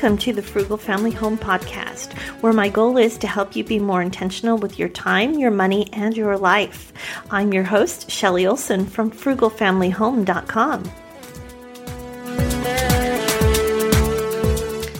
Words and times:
Welcome 0.00 0.16
to 0.20 0.32
the 0.32 0.40
Frugal 0.40 0.78
Family 0.78 1.10
Home 1.10 1.36
Podcast, 1.36 2.14
where 2.40 2.54
my 2.54 2.70
goal 2.70 2.96
is 2.96 3.18
to 3.18 3.26
help 3.26 3.54
you 3.54 3.62
be 3.62 3.78
more 3.78 4.00
intentional 4.00 4.56
with 4.56 4.78
your 4.78 4.88
time, 4.88 5.38
your 5.38 5.50
money, 5.50 5.90
and 5.92 6.16
your 6.16 6.38
life. 6.38 6.94
I'm 7.30 7.52
your 7.52 7.64
host, 7.64 8.10
Shelly 8.10 8.46
Olson 8.46 8.86
from 8.86 9.10
frugalfamilyhome.com. 9.10 10.84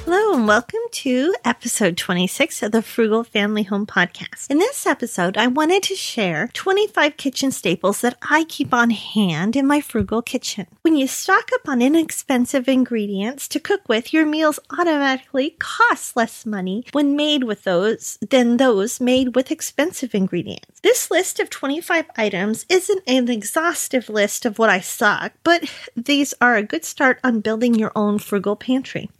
Hello, 0.04 0.34
and 0.34 0.46
welcome 0.46 0.80
to 0.92 1.34
episode 1.44 1.96
26 1.96 2.62
of 2.64 2.72
the 2.72 2.82
Frugal 2.82 3.22
Family 3.22 3.62
Home 3.62 3.86
Podcast. 3.86 4.50
In 4.50 4.58
this 4.58 4.86
episode, 4.86 5.36
I 5.36 5.46
wanted 5.46 5.84
to 5.84 5.94
share 5.94 6.50
25 6.52 7.16
kitchen 7.16 7.52
staples 7.52 8.00
that 8.00 8.18
I 8.28 8.44
keep 8.44 8.74
on 8.74 8.90
hand 8.90 9.54
in 9.54 9.66
my 9.66 9.80
frugal 9.80 10.20
kitchen. 10.20 10.66
When 10.82 10.96
you 10.96 11.06
stock 11.06 11.50
up 11.54 11.68
on 11.68 11.80
inexpensive 11.80 12.68
ingredients 12.68 13.46
to 13.48 13.60
cook 13.60 13.88
with, 13.88 14.12
your 14.12 14.26
meals 14.26 14.58
automatically 14.76 15.56
cost 15.58 16.16
less 16.16 16.44
money 16.44 16.84
when 16.92 17.14
made 17.14 17.44
with 17.44 17.62
those 17.62 18.18
than 18.28 18.56
those 18.56 19.00
made 19.00 19.36
with 19.36 19.50
expensive 19.52 20.14
ingredients. 20.14 20.80
This 20.82 21.10
list 21.10 21.38
of 21.38 21.50
25 21.50 22.06
items 22.16 22.66
isn't 22.68 23.02
an 23.06 23.28
exhaustive 23.30 24.08
list 24.08 24.44
of 24.44 24.58
what 24.58 24.70
I 24.70 24.80
stock, 24.80 25.32
but 25.44 25.70
these 25.94 26.34
are 26.40 26.56
a 26.56 26.62
good 26.62 26.84
start 26.84 27.20
on 27.22 27.40
building 27.40 27.74
your 27.74 27.92
own 27.94 28.18
frugal 28.18 28.56
pantry. 28.56 29.10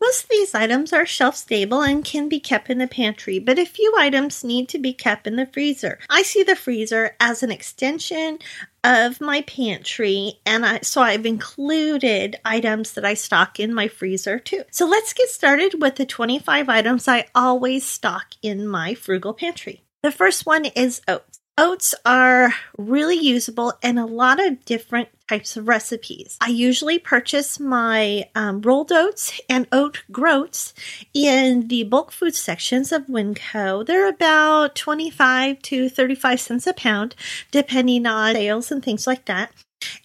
Most 0.00 0.24
of 0.24 0.30
these 0.30 0.54
items 0.54 0.92
are 0.92 1.06
shelf 1.06 1.29
stable 1.36 1.82
and 1.82 2.04
can 2.04 2.28
be 2.28 2.40
kept 2.40 2.70
in 2.70 2.78
the 2.78 2.86
pantry, 2.86 3.38
but 3.38 3.58
a 3.58 3.64
few 3.64 3.94
items 3.98 4.44
need 4.44 4.68
to 4.70 4.78
be 4.78 4.92
kept 4.92 5.26
in 5.26 5.36
the 5.36 5.46
freezer. 5.46 5.98
I 6.08 6.22
see 6.22 6.42
the 6.42 6.56
freezer 6.56 7.16
as 7.20 7.42
an 7.42 7.50
extension 7.50 8.38
of 8.82 9.20
my 9.20 9.42
pantry 9.42 10.40
and 10.46 10.64
I 10.64 10.80
so 10.80 11.02
I've 11.02 11.26
included 11.26 12.36
items 12.44 12.92
that 12.92 13.04
I 13.04 13.12
stock 13.14 13.60
in 13.60 13.74
my 13.74 13.88
freezer 13.88 14.38
too. 14.38 14.62
So 14.70 14.86
let's 14.86 15.12
get 15.12 15.28
started 15.28 15.82
with 15.82 15.96
the 15.96 16.06
25 16.06 16.68
items 16.68 17.06
I 17.06 17.26
always 17.34 17.84
stock 17.84 18.34
in 18.42 18.66
my 18.66 18.94
frugal 18.94 19.34
pantry. 19.34 19.82
The 20.02 20.10
first 20.10 20.46
one 20.46 20.64
is 20.64 21.02
oats. 21.06 21.29
Oats 21.62 21.94
are 22.06 22.54
really 22.78 23.18
usable 23.18 23.74
in 23.82 23.98
a 23.98 24.06
lot 24.06 24.42
of 24.42 24.64
different 24.64 25.10
types 25.28 25.58
of 25.58 25.68
recipes. 25.68 26.38
I 26.40 26.48
usually 26.48 26.98
purchase 26.98 27.60
my 27.60 28.30
um, 28.34 28.62
rolled 28.62 28.90
oats 28.90 29.38
and 29.46 29.68
oat 29.70 30.02
groats 30.10 30.72
in 31.12 31.68
the 31.68 31.84
bulk 31.84 32.12
food 32.12 32.34
sections 32.34 32.92
of 32.92 33.08
Winco. 33.08 33.84
They're 33.84 34.08
about 34.08 34.74
25 34.74 35.60
to 35.60 35.90
35 35.90 36.40
cents 36.40 36.66
a 36.66 36.72
pound, 36.72 37.14
depending 37.50 38.06
on 38.06 38.32
sales 38.32 38.72
and 38.72 38.82
things 38.82 39.06
like 39.06 39.26
that. 39.26 39.52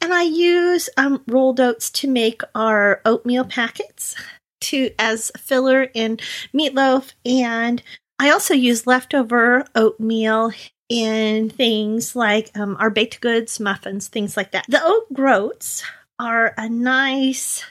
And 0.02 0.14
I 0.14 0.24
use 0.24 0.90
um, 0.98 1.24
rolled 1.26 1.62
oats 1.62 1.90
to 1.92 2.10
make 2.10 2.42
our 2.54 3.00
oatmeal 3.06 3.46
packets 3.46 4.14
to 4.60 4.90
as 5.00 5.32
filler 5.38 5.84
in 5.94 6.20
meatloaf 6.54 7.14
and 7.26 7.82
I 8.18 8.30
also 8.30 8.54
use 8.54 8.88
leftover 8.88 9.66
oatmeal 9.76 10.52
in 10.90 11.50
things 11.50 12.16
like 12.16 12.52
um, 12.58 12.78
our 12.80 12.90
baked 12.90 13.22
goods, 13.22 13.60
muffins, 13.60 14.08
things 14.08 14.38
like 14.38 14.52
that. 14.52 14.66
The 14.68 14.84
oat 14.84 15.12
groats 15.14 15.84
are 16.20 16.54
a 16.58 16.70
nice 16.70 17.66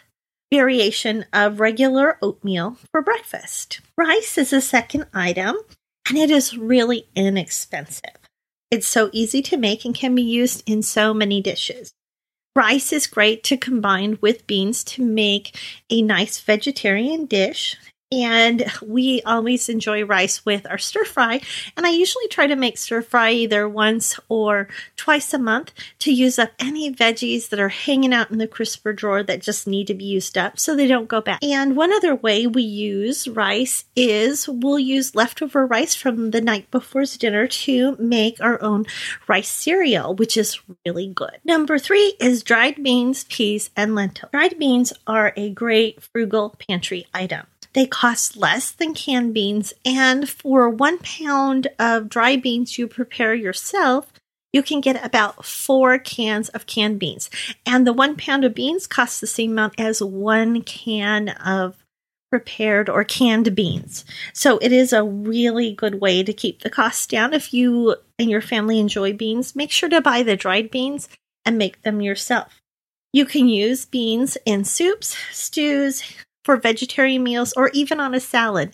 variation 0.52 1.24
of 1.32 1.60
regular 1.60 2.18
oatmeal 2.22 2.78
for 2.90 3.02
breakfast. 3.02 3.80
Rice 3.96 4.38
is 4.38 4.52
a 4.52 4.60
second 4.60 5.06
item, 5.12 5.56
and 6.08 6.18
it 6.18 6.30
is 6.30 6.56
really 6.56 7.08
inexpensive. 7.16 8.18
It's 8.70 8.86
so 8.86 9.10
easy 9.12 9.42
to 9.42 9.56
make 9.56 9.84
and 9.84 9.94
can 9.94 10.14
be 10.14 10.22
used 10.22 10.62
in 10.68 10.82
so 10.82 11.14
many 11.14 11.40
dishes. 11.40 11.92
Rice 12.56 12.92
is 12.92 13.08
great 13.08 13.42
to 13.44 13.56
combine 13.56 14.18
with 14.20 14.46
beans 14.46 14.84
to 14.84 15.02
make 15.02 15.58
a 15.90 16.02
nice 16.02 16.40
vegetarian 16.40 17.26
dish. 17.26 17.76
And 18.22 18.70
we 18.86 19.22
always 19.22 19.68
enjoy 19.68 20.04
rice 20.04 20.44
with 20.44 20.66
our 20.68 20.78
stir 20.78 21.04
fry. 21.04 21.40
And 21.76 21.86
I 21.86 21.90
usually 21.90 22.28
try 22.28 22.46
to 22.46 22.56
make 22.56 22.78
stir 22.78 23.02
fry 23.02 23.32
either 23.32 23.68
once 23.68 24.20
or 24.28 24.68
twice 24.96 25.34
a 25.34 25.38
month 25.38 25.72
to 26.00 26.12
use 26.12 26.38
up 26.38 26.50
any 26.58 26.92
veggies 26.94 27.48
that 27.48 27.60
are 27.60 27.70
hanging 27.70 28.12
out 28.12 28.30
in 28.30 28.38
the 28.38 28.46
crisper 28.46 28.92
drawer 28.92 29.22
that 29.22 29.42
just 29.42 29.66
need 29.66 29.86
to 29.88 29.94
be 29.94 30.04
used 30.04 30.38
up 30.38 30.58
so 30.58 30.74
they 30.74 30.86
don't 30.86 31.08
go 31.08 31.20
bad. 31.20 31.38
And 31.42 31.76
one 31.76 31.92
other 31.92 32.14
way 32.14 32.46
we 32.46 32.62
use 32.62 33.26
rice 33.26 33.84
is 33.96 34.48
we'll 34.48 34.78
use 34.78 35.14
leftover 35.14 35.66
rice 35.66 35.94
from 35.94 36.30
the 36.30 36.40
night 36.40 36.70
before's 36.70 37.16
dinner 37.16 37.46
to 37.46 37.96
make 37.98 38.40
our 38.40 38.60
own 38.62 38.84
rice 39.26 39.48
cereal, 39.48 40.14
which 40.14 40.36
is 40.36 40.60
really 40.84 41.08
good. 41.08 41.38
Number 41.44 41.78
three 41.78 42.14
is 42.20 42.42
dried 42.42 42.82
beans, 42.82 43.24
peas, 43.24 43.70
and 43.76 43.94
lentils. 43.94 44.30
Dried 44.32 44.58
beans 44.58 44.92
are 45.06 45.32
a 45.36 45.50
great 45.50 46.02
frugal 46.02 46.54
pantry 46.58 47.06
item. 47.12 47.46
They 47.74 47.86
cost 47.86 48.36
less 48.36 48.70
than 48.70 48.94
canned 48.94 49.34
beans, 49.34 49.74
and 49.84 50.28
for 50.28 50.68
one 50.68 50.98
pound 50.98 51.68
of 51.78 52.08
dry 52.08 52.36
beans 52.36 52.78
you 52.78 52.86
prepare 52.86 53.34
yourself, 53.34 54.12
you 54.52 54.62
can 54.62 54.80
get 54.80 55.04
about 55.04 55.44
four 55.44 55.98
cans 55.98 56.48
of 56.50 56.66
canned 56.66 57.00
beans. 57.00 57.28
And 57.66 57.84
the 57.84 57.92
one 57.92 58.16
pound 58.16 58.44
of 58.44 58.54
beans 58.54 58.86
costs 58.86 59.18
the 59.18 59.26
same 59.26 59.50
amount 59.50 59.74
as 59.78 60.00
one 60.00 60.62
can 60.62 61.30
of 61.30 61.84
prepared 62.30 62.88
or 62.88 63.02
canned 63.02 63.54
beans. 63.54 64.04
So 64.32 64.58
it 64.58 64.70
is 64.70 64.92
a 64.92 65.04
really 65.04 65.72
good 65.72 66.00
way 66.00 66.22
to 66.22 66.32
keep 66.32 66.62
the 66.62 66.70
costs 66.70 67.06
down. 67.06 67.32
If 67.32 67.52
you 67.52 67.96
and 68.18 68.30
your 68.30 68.40
family 68.40 68.78
enjoy 68.78 69.12
beans, 69.12 69.56
make 69.56 69.72
sure 69.72 69.88
to 69.88 70.00
buy 70.00 70.22
the 70.22 70.36
dried 70.36 70.70
beans 70.70 71.08
and 71.44 71.58
make 71.58 71.82
them 71.82 72.00
yourself. 72.00 72.60
You 73.12 73.24
can 73.24 73.48
use 73.48 73.86
beans 73.86 74.36
in 74.44 74.64
soups, 74.64 75.16
stews, 75.32 76.02
for 76.44 76.56
vegetarian 76.56 77.24
meals 77.24 77.52
or 77.56 77.70
even 77.70 77.98
on 77.98 78.14
a 78.14 78.20
salad. 78.20 78.72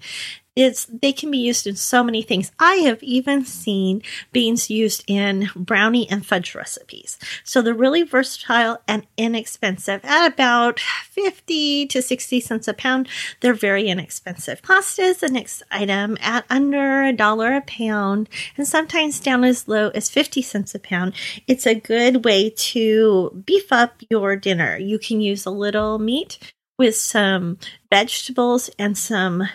It's 0.56 0.86
they 0.86 1.12
can 1.12 1.31
be 1.31 1.38
used 1.38 1.66
in 1.66 1.76
so 1.76 2.03
many 2.03 2.22
things. 2.22 2.50
I 2.58 2.76
have 2.76 3.03
even 3.04 3.44
seen 3.44 4.03
beans 4.32 4.69
used 4.69 5.04
in 5.06 5.48
brownie 5.54 6.10
and 6.10 6.26
fudge 6.26 6.56
recipes. 6.56 7.19
So 7.44 7.62
they're 7.62 7.72
really 7.72 8.03
versatile 8.03 8.78
and 8.88 9.06
inexpensive 9.16 10.04
at 10.04 10.26
about 10.26 10.81
50 10.81 11.86
to 11.86 12.03
60 12.03 12.41
cents 12.41 12.66
a 12.66 12.75
pound. 12.75 13.08
They're 13.41 13.54
very 13.54 13.88
inexpensive. 13.88 14.60
Pasta 14.62 15.02
is 15.02 15.19
the 15.19 15.28
next 15.28 15.62
item 15.70 16.19
at 16.20 16.44
under 16.50 17.04
a 17.04 17.12
dollar 17.12 17.54
a 17.54 17.60
pound 17.60 18.28
and 18.56 18.66
sometimes 18.66 19.20
down 19.20 19.44
as 19.44 19.69
low 19.69 19.91
as 19.91 20.10
50 20.10 20.42
cents 20.42 20.75
a 20.75 20.81
pound. 20.81 21.14
It's 21.47 21.66
a 21.66 21.76
good 21.76 22.25
way 22.25 22.50
to 22.50 23.42
beef 23.47 23.72
up 23.72 24.02
your 24.10 24.34
dinner. 24.34 24.76
You 24.76 24.98
can 24.98 25.20
use 25.20 25.47
a 25.47 25.50
little 25.50 26.00
meat 26.00 26.38
with 26.80 26.96
some 26.96 27.58
vegetables 27.92 28.70
and 28.78 28.96
some 28.96 29.46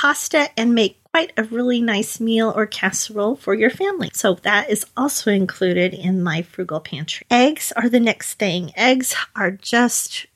pasta 0.00 0.48
and 0.56 0.76
make 0.76 1.02
quite 1.12 1.32
a 1.36 1.42
really 1.42 1.82
nice 1.82 2.20
meal 2.20 2.52
or 2.54 2.68
casserole 2.68 3.34
for 3.34 3.52
your 3.52 3.68
family. 3.68 4.10
So 4.12 4.34
that 4.42 4.70
is 4.70 4.86
also 4.96 5.32
included 5.32 5.92
in 5.92 6.22
my 6.22 6.42
frugal 6.42 6.78
pantry. 6.78 7.26
Eggs 7.32 7.72
are 7.74 7.88
the 7.88 7.98
next 7.98 8.34
thing. 8.34 8.70
Eggs 8.76 9.16
are 9.34 9.50
just 9.50 10.26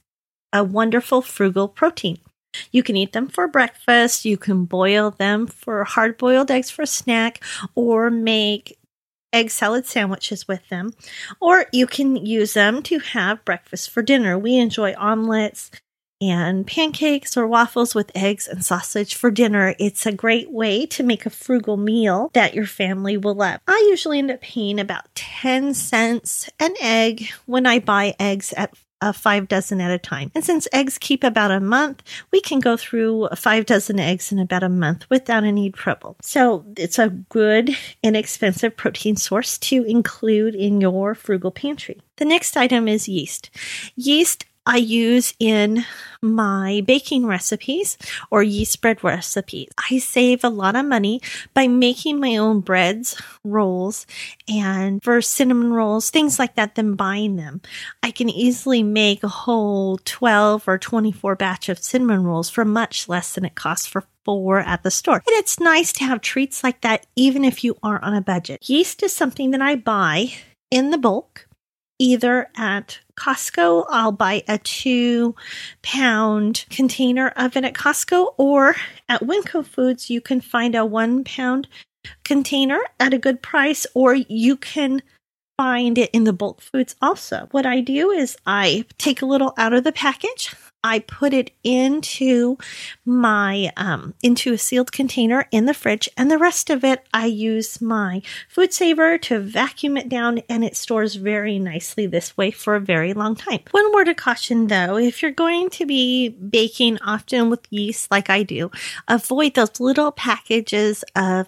a 0.52 0.64
wonderful 0.64 1.22
frugal 1.22 1.68
protein. 1.68 2.18
You 2.72 2.82
can 2.82 2.96
eat 2.96 3.12
them 3.12 3.28
for 3.28 3.46
breakfast, 3.46 4.24
you 4.24 4.36
can 4.36 4.64
boil 4.64 5.12
them 5.12 5.46
for 5.46 5.84
hard 5.84 6.18
boiled 6.18 6.50
eggs 6.50 6.72
for 6.72 6.82
a 6.82 6.88
snack, 6.88 7.40
or 7.76 8.10
make 8.10 8.76
egg 9.32 9.52
salad 9.52 9.86
sandwiches 9.86 10.48
with 10.48 10.68
them, 10.70 10.92
or 11.40 11.66
you 11.72 11.86
can 11.86 12.16
use 12.16 12.54
them 12.54 12.82
to 12.82 12.98
have 12.98 13.44
breakfast 13.44 13.90
for 13.90 14.02
dinner. 14.02 14.36
We 14.36 14.56
enjoy 14.56 14.92
omelets 14.98 15.70
and 16.22 16.66
pancakes 16.66 17.36
or 17.36 17.46
waffles 17.46 17.94
with 17.94 18.12
eggs 18.14 18.46
and 18.46 18.64
sausage 18.64 19.14
for 19.14 19.30
dinner. 19.30 19.74
It's 19.78 20.06
a 20.06 20.12
great 20.12 20.50
way 20.50 20.86
to 20.86 21.02
make 21.02 21.26
a 21.26 21.30
frugal 21.30 21.76
meal 21.76 22.30
that 22.34 22.54
your 22.54 22.66
family 22.66 23.16
will 23.16 23.34
love. 23.34 23.60
I 23.66 23.86
usually 23.90 24.18
end 24.18 24.30
up 24.30 24.40
paying 24.40 24.78
about 24.78 25.12
10 25.14 25.74
cents 25.74 26.48
an 26.60 26.74
egg 26.80 27.28
when 27.46 27.66
I 27.66 27.80
buy 27.80 28.14
eggs 28.18 28.52
at 28.52 28.72
a 29.02 29.12
five 29.12 29.48
dozen 29.48 29.80
at 29.80 29.90
a 29.90 29.98
time. 29.98 30.30
And 30.34 30.44
since 30.44 30.68
eggs 30.72 30.96
keep 30.96 31.24
about 31.24 31.50
a 31.50 31.60
month, 31.60 32.02
we 32.30 32.40
can 32.40 32.60
go 32.60 32.76
through 32.76 33.28
five 33.36 33.66
dozen 33.66 33.98
eggs 33.98 34.30
in 34.30 34.38
about 34.38 34.62
a 34.62 34.68
month 34.68 35.10
without 35.10 35.44
any 35.44 35.70
trouble. 35.70 36.16
So 36.22 36.64
it's 36.76 36.98
a 36.98 37.08
good, 37.08 37.76
inexpensive 38.02 38.76
protein 38.76 39.16
source 39.16 39.58
to 39.58 39.82
include 39.82 40.54
in 40.54 40.80
your 40.80 41.14
frugal 41.14 41.50
pantry. 41.50 42.00
The 42.16 42.24
next 42.24 42.56
item 42.56 42.86
is 42.86 43.08
yeast. 43.08 43.50
Yeast 43.96 44.44
I 44.64 44.76
use 44.76 45.34
in 45.40 45.84
my 46.22 46.82
baking 46.86 47.26
recipes 47.26 47.98
or 48.30 48.44
yeast 48.44 48.80
bread 48.80 49.02
recipes. 49.02 49.68
I 49.90 49.98
save 49.98 50.44
a 50.44 50.48
lot 50.48 50.76
of 50.76 50.86
money 50.86 51.20
by 51.52 51.66
making 51.66 52.20
my 52.20 52.36
own 52.36 52.60
breads, 52.60 53.20
rolls, 53.42 54.06
and 54.46 55.02
for 55.02 55.20
cinnamon 55.20 55.72
rolls, 55.72 56.10
things 56.10 56.38
like 56.38 56.54
that, 56.54 56.76
than 56.76 56.94
buying 56.94 57.34
them. 57.34 57.60
I 58.04 58.12
can 58.12 58.30
easily 58.30 58.84
make 58.84 59.24
a 59.24 59.28
whole 59.28 59.98
12 60.04 60.68
or 60.68 60.78
24 60.78 61.34
batch 61.34 61.68
of 61.68 61.82
cinnamon 61.82 62.22
rolls 62.22 62.48
for 62.48 62.64
much 62.64 63.08
less 63.08 63.34
than 63.34 63.44
it 63.44 63.56
costs 63.56 63.86
for 63.88 64.04
four 64.24 64.60
at 64.60 64.84
the 64.84 64.92
store. 64.92 65.16
And 65.16 65.36
it's 65.36 65.58
nice 65.58 65.92
to 65.94 66.04
have 66.04 66.20
treats 66.20 66.62
like 66.62 66.82
that 66.82 67.06
even 67.16 67.44
if 67.44 67.64
you 67.64 67.76
aren't 67.82 68.04
on 68.04 68.14
a 68.14 68.20
budget. 68.20 68.68
Yeast 68.68 69.02
is 69.02 69.12
something 69.12 69.50
that 69.50 69.60
I 69.60 69.74
buy 69.74 70.32
in 70.70 70.90
the 70.90 70.98
bulk 70.98 71.48
either 72.02 72.48
at 72.56 72.98
Costco, 73.16 73.86
I'll 73.88 74.10
buy 74.10 74.42
a 74.48 74.58
two 74.58 75.36
pound 75.82 76.64
container 76.68 77.28
of 77.36 77.56
it 77.56 77.64
at 77.64 77.74
Costco, 77.74 78.34
or 78.36 78.74
at 79.08 79.20
Winco 79.22 79.64
Foods, 79.64 80.10
you 80.10 80.20
can 80.20 80.40
find 80.40 80.74
a 80.74 80.84
one 80.84 81.22
pound 81.22 81.68
container 82.24 82.80
at 82.98 83.14
a 83.14 83.18
good 83.18 83.40
price, 83.40 83.86
or 83.94 84.14
you 84.14 84.56
can 84.56 85.00
find 85.56 85.96
it 85.96 86.10
in 86.12 86.24
the 86.24 86.32
bulk 86.32 86.60
foods 86.60 86.96
also. 87.00 87.46
What 87.52 87.66
I 87.66 87.80
do 87.80 88.10
is 88.10 88.36
I 88.46 88.84
take 88.98 89.22
a 89.22 89.26
little 89.26 89.54
out 89.56 89.72
of 89.72 89.84
the 89.84 89.92
package, 89.92 90.52
I 90.84 91.00
put 91.00 91.32
it 91.32 91.52
into 91.62 92.58
my 93.04 93.72
um, 93.76 94.14
into 94.22 94.52
a 94.52 94.58
sealed 94.58 94.92
container 94.92 95.46
in 95.50 95.66
the 95.66 95.74
fridge, 95.74 96.08
and 96.16 96.30
the 96.30 96.38
rest 96.38 96.70
of 96.70 96.84
it 96.84 97.06
I 97.14 97.26
use 97.26 97.80
my 97.80 98.22
food 98.48 98.72
saver 98.72 99.18
to 99.18 99.38
vacuum 99.38 99.96
it 99.96 100.08
down, 100.08 100.40
and 100.48 100.64
it 100.64 100.76
stores 100.76 101.14
very 101.14 101.58
nicely 101.58 102.06
this 102.06 102.36
way 102.36 102.50
for 102.50 102.74
a 102.74 102.80
very 102.80 103.12
long 103.14 103.36
time. 103.36 103.60
One 103.70 103.92
word 103.92 104.08
of 104.08 104.16
caution 104.16 104.66
though, 104.66 104.96
if 104.96 105.22
you're 105.22 105.30
going 105.30 105.70
to 105.70 105.86
be 105.86 106.30
baking 106.30 106.98
often 107.02 107.50
with 107.50 107.66
yeast 107.70 108.10
like 108.10 108.28
I 108.28 108.42
do, 108.42 108.70
avoid 109.08 109.54
those 109.54 109.78
little 109.80 110.12
packages 110.12 111.04
of 111.14 111.46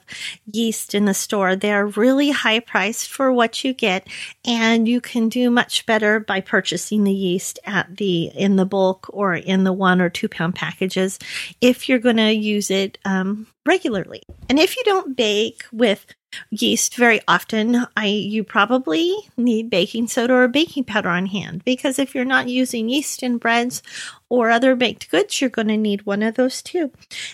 yeast 0.50 0.94
in 0.94 1.06
the 1.06 1.14
store. 1.14 1.56
They're 1.56 1.86
really 1.86 2.30
high 2.30 2.60
priced 2.60 3.08
for 3.08 3.32
what 3.32 3.64
you 3.64 3.72
get, 3.72 4.06
and 4.44 4.88
you 4.88 5.00
can 5.00 5.28
do 5.28 5.50
much 5.50 5.86
better 5.86 6.20
by 6.20 6.40
purchasing 6.40 7.04
the 7.04 7.12
yeast 7.12 7.58
at 7.64 7.96
the 7.96 8.26
in 8.26 8.56
the 8.56 8.66
bulk 8.66 9.06
or 9.12 9.23
or 9.24 9.34
in 9.34 9.64
the 9.64 9.72
one 9.72 10.00
or 10.00 10.10
two 10.10 10.28
pound 10.28 10.54
packages 10.54 11.18
if 11.60 11.88
you're 11.88 11.98
going 11.98 12.16
to 12.16 12.32
use 12.32 12.70
it 12.70 12.98
um, 13.04 13.46
regularly. 13.66 14.22
And 14.48 14.58
if 14.58 14.76
you 14.76 14.84
don't 14.84 15.16
bake 15.16 15.64
with 15.72 16.06
yeast 16.50 16.96
very 16.96 17.20
often, 17.28 17.86
I 17.96 18.06
you 18.06 18.44
probably 18.44 19.16
need 19.36 19.70
baking 19.70 20.08
soda 20.08 20.34
or 20.34 20.48
baking 20.48 20.84
powder 20.84 21.08
on 21.08 21.26
hand 21.26 21.64
because 21.64 21.98
if 21.98 22.14
you're 22.14 22.24
not 22.24 22.48
using 22.48 22.88
yeast 22.88 23.22
in 23.22 23.38
breads 23.38 23.82
or 24.28 24.50
other 24.50 24.74
baked 24.74 25.10
goods, 25.10 25.40
you're 25.40 25.50
going 25.50 25.68
to 25.68 25.76
need 25.76 26.06
one 26.06 26.22
of 26.22 26.34
those 26.34 26.62
too. 26.62 26.90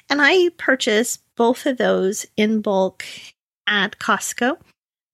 And 0.09 0.21
I 0.23 0.51
purchase 0.57 1.19
both 1.37 1.67
of 1.67 1.79
those 1.79 2.27
in 2.37 2.61
bulk 2.61 3.05
at 3.67 3.99
Costco. 3.99 4.59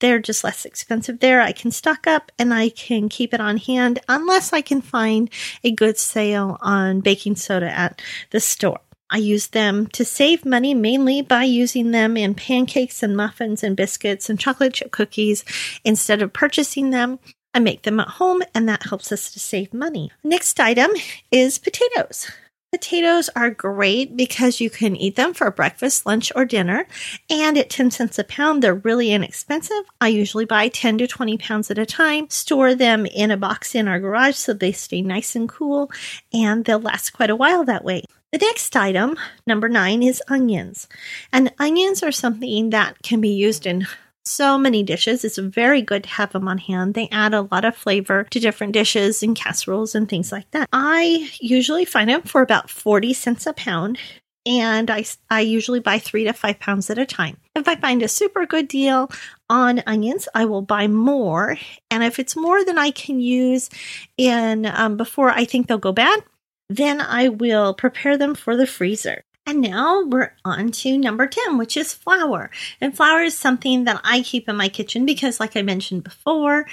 They're 0.01 0.19
just 0.19 0.45
less 0.45 0.65
expensive 0.65 1.21
there. 1.21 1.41
I 1.41 1.53
can 1.53 1.71
stock 1.71 2.07
up 2.07 2.31
and 2.39 2.53
I 2.53 2.69
can 2.69 3.09
keep 3.09 3.33
it 3.33 3.41
on 3.41 3.57
hand 3.57 3.99
unless 4.09 4.53
I 4.53 4.61
can 4.61 4.83
find 4.83 5.31
a 5.65 5.71
good 5.71 5.97
sale 5.97 6.59
on 6.61 7.01
baking 7.01 7.37
soda 7.37 7.71
at 7.71 8.03
the 8.31 8.41
store. 8.41 8.81
I 9.09 9.19
use 9.19 9.49
them 9.49 9.87
to 9.89 10.05
save 10.05 10.45
money 10.45 10.75
mainly 10.75 11.23
by 11.23 11.45
using 11.45 11.93
them 11.93 12.17
in 12.17 12.35
pancakes 12.35 13.03
and 13.03 13.17
muffins 13.17 13.63
and 13.63 13.77
biscuits 13.77 14.29
and 14.29 14.39
chocolate 14.39 14.75
chip 14.75 14.91
cookies 14.91 15.45
instead 15.85 16.23
of 16.23 16.33
purchasing 16.33 16.91
them. 16.91 17.21
I 17.55 17.61
make 17.61 17.83
them 17.83 18.01
at 18.01 18.09
home 18.09 18.43
and 18.55 18.69
that 18.69 18.83
helps 18.83 19.13
us 19.13 19.33
to 19.33 19.41
save 19.41 19.73
money. 19.73 20.11
Next 20.23 20.59
item 20.61 20.91
is 21.31 21.59
potatoes. 21.59 22.31
Potatoes 22.73 23.31
are 23.37 23.51
great 23.51 24.17
because 24.17 24.61
you 24.61 24.69
can 24.69 24.97
eat 24.97 25.17
them 25.17 25.33
for 25.33 25.51
breakfast, 25.51 26.05
lunch, 26.05 26.33
or 26.35 26.45
dinner. 26.45 26.87
And 27.31 27.57
at 27.57 27.71
10 27.71 27.91
cents 27.93 28.19
a 28.19 28.25
pound, 28.25 28.63
they're 28.63 28.75
really 28.75 29.13
inexpensive. 29.13 29.85
I 30.01 30.09
usually 30.09 30.45
buy 30.45 30.69
10 30.69 30.99
to 30.99 31.07
20 31.07 31.39
pounds 31.39 31.71
at 31.71 31.79
a 31.79 31.87
time, 31.87 32.29
store 32.29 32.75
them 32.75 33.07
in 33.07 33.31
a 33.31 33.37
box 33.37 33.75
in 33.75 33.87
our 33.89 34.01
garage 34.01 34.35
so 34.35 34.53
they 34.53 34.73
stay 34.73 35.01
nice 35.01 35.37
and 35.37 35.49
cool, 35.49 35.91
and 36.33 36.65
they'll 36.65 36.81
last 36.81 37.11
quite 37.11 37.31
a 37.31 37.37
while 37.37 37.65
that 37.65 37.85
way. 37.85 38.03
The 38.33 38.39
next 38.39 38.75
item, 38.75 39.17
number 39.47 39.69
nine, 39.69 40.03
is 40.03 40.23
onions. 40.29 40.89
And 41.33 41.53
onions 41.59 42.03
are 42.03 42.13
something 42.13 42.71
that 42.71 43.01
can 43.03 43.21
be 43.21 43.31
used 43.31 43.65
in 43.67 43.87
so 44.27 44.59
many 44.59 44.83
dishes. 44.83 45.25
It's 45.25 45.39
very 45.39 45.83
good 45.83 46.05
to 46.05 46.11
have 46.11 46.33
them 46.33 46.49
on 46.49 46.59
hand. 46.59 46.95
They 46.95 47.09
add 47.11 47.35
a 47.35 47.49
lot 47.51 47.65
of 47.65 47.77
flavor 47.77 48.25
to 48.31 48.41
different 48.41 48.73
dishes 48.73 49.23
and 49.23 49.37
casseroles 49.37 49.95
and 49.95 50.09
things 50.09 50.33
like 50.33 50.51
that. 50.51 50.69
I 50.73 51.31
usually 51.41 51.85
find 51.85 52.11
them 52.11 52.23
for 52.23 52.43
about 52.43 52.71
40 52.71 53.13
cents 53.15 53.47
a 53.47 53.53
pound. 53.53 53.99
And 54.45 54.93
I, 54.93 55.05
I 55.29 55.41
usually 55.41 55.81
buy 55.81 55.99
three 55.99 56.23
to 56.25 56.33
five 56.33 56.61
pounds 56.61 56.89
at 56.89 56.99
a 56.99 57.07
time. 57.07 57.37
If 57.57 57.67
I 57.67 57.75
find 57.75 58.01
a 58.03 58.09
super 58.09 58.47
good 58.47 58.69
deal 58.69 59.11
on 59.51 59.83
onions, 59.87 60.29
I 60.35 60.45
will 60.45 60.63
buy 60.63 60.87
more. 60.87 61.59
And 61.91 62.05
if 62.05 62.21
it's 62.21 62.37
more 62.37 62.65
than 62.65 62.79
I 62.79 62.93
can 62.93 63.19
use 63.19 63.71
in 64.17 64.67
um, 64.67 64.97
before 64.97 65.31
I 65.31 65.47
think 65.47 65.67
they'll 65.67 65.79
go 65.79 65.93
bad, 65.93 66.23
then 66.69 67.01
I 67.01 67.29
will 67.29 67.75
prepare 67.75 68.17
them 68.17 68.37
for 68.37 68.57
the 68.57 68.67
freezer. 68.69 69.25
And 69.49 69.61
now 69.61 70.03
we're 70.03 70.33
on 70.45 70.73
to 70.73 70.99
number 70.99 71.29
10, 71.29 71.57
which 71.57 71.77
is 71.77 71.95
flour. 71.95 72.51
And 72.81 72.97
flour 72.97 73.23
is 73.23 73.39
something 73.39 73.85
that 73.85 74.01
I 74.03 74.23
keep 74.23 74.49
in 74.49 74.57
my 74.57 74.69
kitchen 74.69 75.07
because, 75.07 75.39
like 75.39 75.57
I 75.57 75.63
mentioned 75.63 76.03
before, 76.03 76.67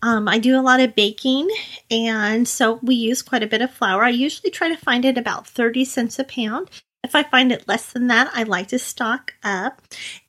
um, 0.00 0.28
I 0.28 0.38
do 0.38 0.58
a 0.58 0.62
lot 0.62 0.78
of 0.78 0.94
baking. 0.94 1.50
And 1.90 2.46
so 2.46 2.78
we 2.82 2.94
use 2.94 3.20
quite 3.20 3.42
a 3.42 3.48
bit 3.48 3.62
of 3.62 3.72
flour. 3.72 4.04
I 4.04 4.10
usually 4.10 4.52
try 4.52 4.68
to 4.68 4.76
find 4.76 5.04
it 5.04 5.18
about 5.18 5.48
30 5.48 5.84
cents 5.84 6.20
a 6.20 6.24
pound. 6.24 6.70
If 7.02 7.16
I 7.16 7.24
find 7.24 7.50
it 7.50 7.66
less 7.66 7.92
than 7.92 8.06
that, 8.06 8.30
I 8.32 8.44
like 8.44 8.68
to 8.68 8.78
stock 8.78 9.34
up. 9.42 9.82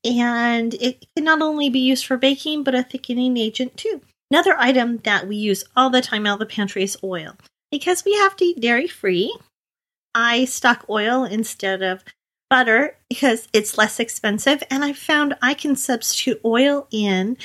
And 0.03 0.73
it 0.75 1.05
can 1.15 1.23
not 1.23 1.43
only 1.43 1.69
be 1.69 1.79
used 1.79 2.07
for 2.07 2.17
baking, 2.17 2.63
but 2.63 2.73
a 2.73 2.81
thickening 2.81 3.37
agent 3.37 3.77
too. 3.77 4.01
Another 4.31 4.55
item 4.57 4.97
that 4.99 5.27
we 5.27 5.35
use 5.35 5.65
all 5.75 5.91
the 5.91 6.01
time 6.01 6.25
out 6.25 6.41
of 6.41 6.47
the 6.47 6.55
pantry 6.55 6.81
is 6.81 6.97
oil. 7.03 7.35
Because 7.69 8.03
we 8.03 8.15
have 8.15 8.35
to 8.37 8.45
eat 8.45 8.59
dairy 8.59 8.87
free, 8.87 9.37
I 10.13 10.45
stock 10.45 10.85
oil 10.89 11.23
instead 11.23 11.81
of 11.81 12.03
butter 12.49 12.97
because 13.07 13.47
it's 13.53 13.77
less 13.77 13.97
expensive 13.97 14.61
and 14.69 14.83
I 14.83 14.91
found 14.91 15.35
I 15.41 15.53
can 15.53 15.77
substitute 15.77 16.41
oil 16.43 16.85
in 16.91 17.37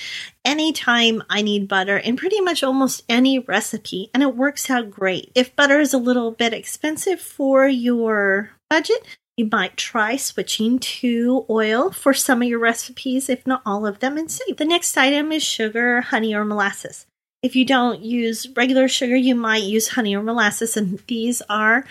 anytime 0.44 1.22
I 1.30 1.42
need 1.42 1.68
butter 1.68 1.96
in 1.96 2.16
pretty 2.16 2.40
much 2.40 2.64
almost 2.64 3.04
any 3.08 3.38
recipe 3.38 4.10
and 4.12 4.20
it 4.22 4.34
works 4.34 4.68
out 4.68 4.90
great. 4.90 5.30
If 5.36 5.54
butter 5.54 5.78
is 5.78 5.94
a 5.94 5.98
little 5.98 6.32
bit 6.32 6.52
expensive 6.52 7.20
for 7.20 7.68
your 7.68 8.50
budget, 8.68 9.06
you 9.36 9.48
might 9.52 9.76
try 9.76 10.16
switching 10.16 10.78
to 10.78 11.46
oil 11.48 11.92
for 11.92 12.14
some 12.14 12.42
of 12.42 12.48
your 12.48 12.58
recipes, 12.58 13.28
if 13.28 13.46
not 13.46 13.62
all 13.66 13.86
of 13.86 14.00
them, 14.00 14.16
and 14.16 14.30
save. 14.30 14.56
The 14.56 14.64
next 14.64 14.96
item 14.96 15.30
is 15.30 15.42
sugar, 15.42 16.00
honey, 16.00 16.34
or 16.34 16.44
molasses. 16.44 17.06
If 17.42 17.54
you 17.54 17.66
don't 17.66 18.00
use 18.00 18.48
regular 18.56 18.88
sugar, 18.88 19.14
you 19.14 19.34
might 19.34 19.62
use 19.62 19.88
honey 19.88 20.16
or 20.16 20.22
molasses, 20.22 20.76
and 20.76 21.00
these 21.06 21.42
are 21.50 21.84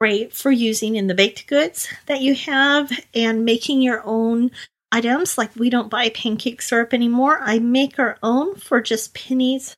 great 0.00 0.32
for 0.32 0.50
using 0.50 0.96
in 0.96 1.06
the 1.06 1.14
baked 1.14 1.46
goods 1.46 1.88
that 2.06 2.22
you 2.22 2.34
have 2.34 2.90
and 3.14 3.44
making 3.44 3.82
your 3.82 4.02
own 4.04 4.50
items. 4.90 5.36
Like 5.36 5.54
we 5.56 5.68
don't 5.70 5.90
buy 5.90 6.08
pancake 6.08 6.62
syrup 6.62 6.94
anymore. 6.94 7.38
I 7.42 7.58
make 7.58 7.98
our 7.98 8.16
own 8.22 8.54
for 8.56 8.80
just 8.80 9.14
pennies 9.14 9.76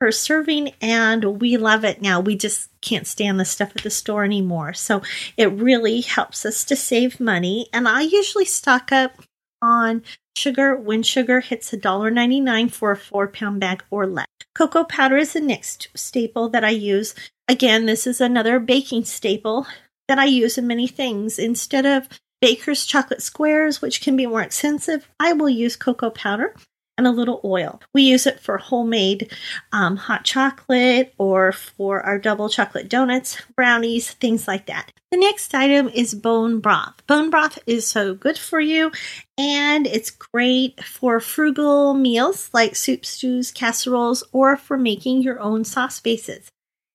per 0.00 0.12
serving 0.12 0.72
and 0.80 1.40
we 1.40 1.56
love 1.56 1.84
it 1.84 2.02
now. 2.02 2.20
We 2.20 2.36
just 2.36 2.68
can't 2.80 3.06
stand 3.06 3.40
the 3.40 3.44
stuff 3.44 3.72
at 3.74 3.82
the 3.82 3.90
store 3.90 4.22
anymore. 4.22 4.74
So 4.74 5.02
it 5.36 5.50
really 5.52 6.02
helps 6.02 6.44
us 6.44 6.64
to 6.64 6.76
save 6.76 7.18
money. 7.18 7.68
And 7.72 7.88
I 7.88 8.02
usually 8.02 8.44
stock 8.44 8.92
up 8.92 9.12
on 9.60 10.02
sugar 10.36 10.76
when 10.76 11.02
sugar 11.02 11.40
hits 11.40 11.70
$1.99 11.70 12.70
for 12.70 12.92
a 12.92 12.96
four 12.96 13.28
pound 13.28 13.60
bag 13.60 13.82
or 13.90 14.06
less. 14.06 14.26
Cocoa 14.54 14.84
powder 14.84 15.16
is 15.16 15.32
the 15.32 15.40
next 15.40 15.88
staple 15.94 16.48
that 16.48 16.64
I 16.64 16.70
use 16.70 17.14
Again, 17.50 17.86
this 17.86 18.06
is 18.06 18.20
another 18.20 18.60
baking 18.60 19.06
staple 19.06 19.66
that 20.06 20.18
I 20.18 20.26
use 20.26 20.58
in 20.58 20.66
many 20.66 20.86
things. 20.86 21.38
Instead 21.38 21.86
of 21.86 22.06
baker's 22.42 22.84
chocolate 22.84 23.22
squares, 23.22 23.80
which 23.80 24.02
can 24.02 24.16
be 24.16 24.26
more 24.26 24.42
expensive, 24.42 25.08
I 25.18 25.32
will 25.32 25.48
use 25.48 25.74
cocoa 25.74 26.10
powder 26.10 26.54
and 26.98 27.06
a 27.06 27.10
little 27.10 27.40
oil. 27.42 27.80
We 27.94 28.02
use 28.02 28.26
it 28.26 28.38
for 28.38 28.58
homemade 28.58 29.32
um, 29.72 29.96
hot 29.96 30.24
chocolate 30.24 31.14
or 31.16 31.52
for 31.52 32.02
our 32.02 32.18
double 32.18 32.50
chocolate 32.50 32.90
donuts, 32.90 33.40
brownies, 33.56 34.10
things 34.10 34.46
like 34.46 34.66
that. 34.66 34.92
The 35.10 35.16
next 35.16 35.54
item 35.54 35.88
is 35.88 36.14
bone 36.14 36.60
broth. 36.60 37.06
Bone 37.06 37.30
broth 37.30 37.58
is 37.66 37.86
so 37.86 38.14
good 38.14 38.36
for 38.36 38.60
you 38.60 38.92
and 39.38 39.86
it's 39.86 40.10
great 40.10 40.84
for 40.84 41.18
frugal 41.18 41.94
meals 41.94 42.50
like 42.52 42.76
soup, 42.76 43.06
stews, 43.06 43.50
casseroles, 43.50 44.22
or 44.32 44.56
for 44.56 44.76
making 44.76 45.22
your 45.22 45.40
own 45.40 45.64
sauce 45.64 45.98
bases 45.98 46.50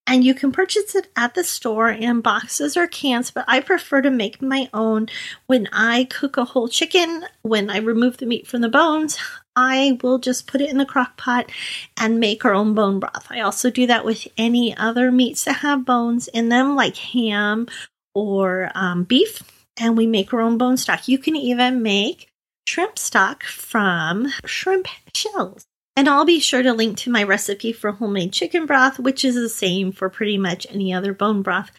and 0.05 0.23
you 0.23 0.33
can 0.33 0.51
purchase 0.51 0.95
it 0.95 1.07
at 1.15 1.33
the 1.33 1.43
store 1.43 1.89
in 1.89 2.21
boxes 2.21 2.75
or 2.75 2.87
cans, 2.87 3.31
but 3.31 3.45
I 3.47 3.61
prefer 3.61 4.01
to 4.01 4.11
make 4.11 4.41
my 4.41 4.69
own. 4.73 5.07
When 5.47 5.67
I 5.71 6.05
cook 6.05 6.37
a 6.37 6.45
whole 6.45 6.67
chicken, 6.67 7.25
when 7.41 7.69
I 7.69 7.77
remove 7.77 8.17
the 8.17 8.25
meat 8.25 8.45
from 8.45 8.61
the 8.61 8.69
bones, 8.69 9.17
I 9.55 9.97
will 10.01 10.19
just 10.19 10.47
put 10.47 10.61
it 10.61 10.69
in 10.69 10.77
the 10.77 10.85
crock 10.85 11.15
pot 11.17 11.49
and 11.95 12.19
make 12.19 12.43
our 12.43 12.53
own 12.53 12.73
bone 12.73 12.99
broth. 12.99 13.27
I 13.29 13.39
also 13.39 13.69
do 13.69 13.87
that 13.87 14.03
with 14.03 14.27
any 14.37 14.75
other 14.75 15.11
meats 15.11 15.45
that 15.45 15.57
have 15.57 15.85
bones 15.85 16.27
in 16.27 16.49
them, 16.49 16.75
like 16.75 16.97
ham 16.97 17.67
or 18.15 18.71
um, 18.75 19.03
beef, 19.03 19.41
and 19.77 19.97
we 19.97 20.07
make 20.07 20.33
our 20.33 20.41
own 20.41 20.57
bone 20.57 20.77
stock. 20.77 21.07
You 21.07 21.17
can 21.17 21.35
even 21.35 21.81
make 21.81 22.29
shrimp 22.67 22.97
stock 22.97 23.43
from 23.43 24.31
shrimp 24.45 24.87
shells. 25.15 25.65
And 25.95 26.09
I'll 26.09 26.25
be 26.25 26.39
sure 26.39 26.63
to 26.63 26.73
link 26.73 26.97
to 26.99 27.11
my 27.11 27.23
recipe 27.23 27.71
for 27.71 27.91
homemade 27.91 28.33
chicken 28.33 28.65
broth, 28.65 28.97
which 28.97 29.23
is 29.23 29.35
the 29.35 29.49
same 29.49 29.91
for 29.91 30.09
pretty 30.09 30.37
much 30.37 30.65
any 30.69 30.91
other 30.91 31.13
bone 31.13 31.43
broth, 31.43 31.71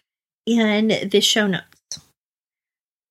in 0.46 1.08
the 1.10 1.20
show 1.20 1.46
notes. 1.46 1.64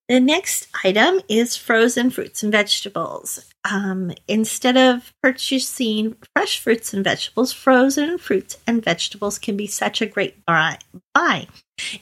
The 0.10 0.20
next 0.20 0.68
item 0.84 1.22
is 1.30 1.56
frozen 1.56 2.10
fruits 2.10 2.44
and 2.44 2.52
vegetables. 2.52 3.50
Um, 3.70 4.12
instead 4.28 4.78
of 4.78 5.14
purchasing 5.24 6.18
fresh 6.36 6.60
fruits 6.60 6.94
and 6.94 7.04
vegetables, 7.04 7.54
frozen 7.54 8.18
fruits 8.18 8.58
and 8.68 8.84
vegetables 8.84 9.40
can 9.40 9.56
be 9.56 9.68
such 9.68 10.02
a 10.02 10.06
great 10.06 10.44
buy. 10.46 10.78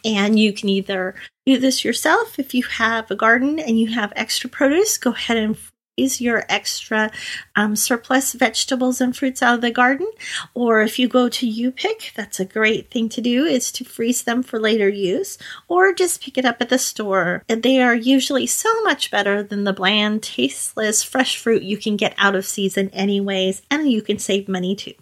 And 0.04 0.40
you 0.40 0.54
can 0.54 0.70
either 0.70 1.16
do 1.46 1.58
this 1.58 1.84
yourself 1.84 2.38
if 2.38 2.54
you 2.54 2.64
have 2.64 3.10
a 3.10 3.16
garden 3.16 3.60
and 3.60 3.80
you 3.80 3.88
have 3.88 4.14
extra 4.16 4.50
produce, 4.50 4.98
go 4.98 5.12
ahead 5.12 5.38
and 5.38 5.58
freeze 5.58 6.22
your 6.22 6.44
extra 6.50 7.12
um, 7.56 7.76
surplus 7.76 8.34
vegetables 8.34 9.02
and 9.02 9.16
fruits 9.16 9.42
out 9.42 9.56
of 9.56 9.62
the 9.62 9.72
garden. 9.72 10.10
Or 10.54 10.82
if 10.82 11.00
you 11.00 11.08
go 11.08 11.30
to 11.30 11.48
U-Pick, 11.48 12.12
that's 12.16 12.40
a 12.40 12.46
great 12.46 12.92
thing 12.92 13.10
to 13.10 13.22
do 13.22 13.46
is 13.46 13.72
to 13.74 13.84
freeze 13.84 14.24
them 14.24 14.44
for 14.44 14.60
later 14.60 14.90
use 14.90 15.38
or 15.68 15.94
just 15.94 16.22
pick 16.22 16.38
it 16.38 16.46
up 16.46 16.58
at 16.62 16.70
the 16.70 16.80
store. 16.80 17.44
They 17.48 17.82
are 17.82 17.96
usually 17.96 18.48
so 18.48 18.82
much 18.84 19.12
better 19.12 19.44
than 19.44 19.64
the 19.64 19.74
bland, 19.74 20.24
tasteless, 20.24 21.04
fresh 21.04 21.38
fruit 21.38 21.64
you 21.64 21.78
can 21.78 21.98
get 21.98 22.16
out 22.18 22.36
of 22.36 22.46
season 22.46 22.90
anyways, 22.90 23.62
and 23.70 23.92
you 23.92 24.02
can 24.02 24.20
save 24.20 24.48
money 24.48 24.76
too. 24.76 24.94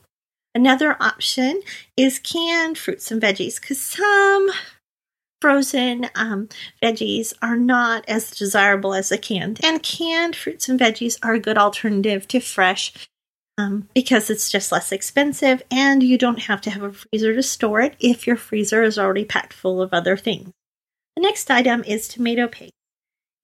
Another 0.55 0.97
option 0.99 1.61
is 1.95 2.19
canned 2.19 2.77
fruits 2.77 3.11
and 3.11 3.21
veggies 3.21 3.59
because 3.61 3.79
some 3.79 4.49
frozen 5.41 6.09
um, 6.15 6.49
veggies 6.81 7.33
are 7.41 7.55
not 7.55 8.03
as 8.07 8.31
desirable 8.31 8.93
as 8.93 9.09
the 9.09 9.17
canned. 9.17 9.59
And 9.63 9.81
canned 9.83 10.35
fruits 10.35 10.67
and 10.67 10.79
veggies 10.79 11.17
are 11.23 11.35
a 11.35 11.39
good 11.39 11.57
alternative 11.57 12.27
to 12.29 12.39
fresh 12.39 12.93
um, 13.57 13.89
because 13.93 14.29
it's 14.29 14.49
just 14.49 14.71
less 14.71 14.91
expensive 14.91 15.61
and 15.69 16.01
you 16.01 16.17
don't 16.17 16.43
have 16.43 16.61
to 16.61 16.69
have 16.71 16.83
a 16.83 16.93
freezer 16.93 17.33
to 17.35 17.43
store 17.43 17.81
it 17.81 17.95
if 17.99 18.25
your 18.25 18.37
freezer 18.37 18.83
is 18.83 18.97
already 18.97 19.25
packed 19.25 19.53
full 19.53 19.81
of 19.81 19.93
other 19.93 20.17
things. 20.17 20.51
The 21.15 21.21
next 21.21 21.51
item 21.51 21.83
is 21.83 22.07
tomato 22.07 22.47
paste. 22.47 22.73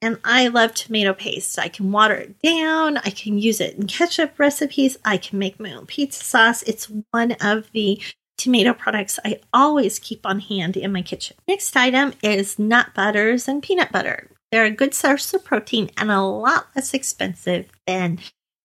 And 0.02 0.20
I 0.24 0.50
love 0.50 0.74
tomato 0.74 1.14
paste. 1.14 1.58
I 1.58 1.68
can 1.68 1.92
water 1.92 2.16
it 2.16 2.42
down. 2.42 2.98
I 2.98 3.10
can 3.10 3.38
use 3.38 3.60
it 3.60 3.76
in 3.76 3.88
ketchup 3.88 4.38
recipes. 4.38 4.98
I 5.04 5.18
can 5.18 5.40
make 5.40 5.60
my 5.60 5.74
own 5.74 5.86
pizza 5.86 6.24
sauce. 6.24 6.64
It's 6.64 6.92
one 7.12 7.34
of 7.42 7.72
the 7.72 8.02
tomato 8.38 8.74
products 8.74 9.20
I 9.24 9.40
always 9.54 10.00
keep 10.00 10.26
on 10.26 10.40
hand 10.40 10.78
in 10.78 10.92
my 10.92 11.02
kitchen. 11.02 11.38
Next 11.48 11.76
item 11.76 12.14
is 12.22 12.60
nut 12.60 12.88
butters 12.94 13.48
and 13.48 13.64
peanut 13.64 13.92
butter. 13.92 14.30
They're 14.52 14.66
a 14.66 14.72
good 14.72 14.94
source 14.94 15.34
of 15.34 15.44
protein 15.44 15.90
and 15.98 16.12
a 16.12 16.22
lot 16.22 16.68
less 16.76 16.94
expensive 16.94 17.70
than 17.88 18.20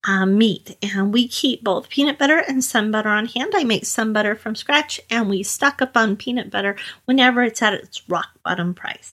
um, 0.07 0.39
meat. 0.39 0.77
And 0.83 1.13
we 1.13 1.29
keep 1.29 1.63
both 1.63 1.89
peanut 1.89 2.19
butter 2.19 2.43
and 2.47 2.63
sun 2.63 2.91
butter 2.91 3.09
on 3.09 3.27
hand. 3.27 3.53
I 3.55 3.65
make 3.65 3.85
sun 3.85 4.13
butter 4.13 4.35
from 4.35 4.55
scratch 4.55 5.01
and 5.11 5.29
we 5.29 5.43
stock 5.43 5.83
up 5.83 5.97
on 5.97 6.17
peanut 6.17 6.51
butter 6.51 6.77
whenever 7.05 7.43
it's 7.43 7.63
at 7.63 7.75
its 7.75 8.09
rock 8.09 8.29
bottom 8.45 8.75
price. 8.75 9.13